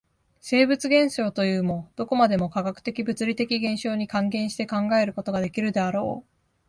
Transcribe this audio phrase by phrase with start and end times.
[0.39, 6.31] 生物現象というも、どこまでも化学的物理的現象に還元して考えることができるであろう。